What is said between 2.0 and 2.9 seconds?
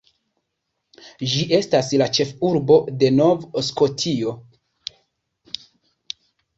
la ĉefurbo